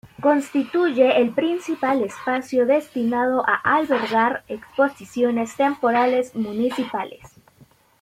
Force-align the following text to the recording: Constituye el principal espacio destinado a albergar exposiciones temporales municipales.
Constituye 0.19 1.21
el 1.21 1.29
principal 1.29 2.01
espacio 2.01 2.65
destinado 2.65 3.43
a 3.47 3.53
albergar 3.53 4.43
exposiciones 4.47 5.55
temporales 5.55 6.33
municipales. 6.35 7.21